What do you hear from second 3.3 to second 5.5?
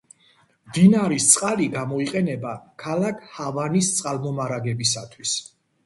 ჰავანის წყალმომარაგებისათვის.